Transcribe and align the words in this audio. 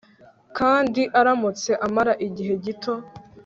kandi 0.57 1.01
aramutse 1.19 1.71
amara 1.85 2.13
igihe 2.27 2.53
gito 2.65 2.93